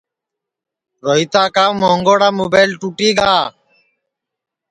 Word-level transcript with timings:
روہیتا 1.05 1.43
کا 1.55 1.65
مونٚگوڑا 1.79 2.29
مُبیل 2.39 2.69
ٹُوٹی 2.79 3.09
گا 3.17 3.35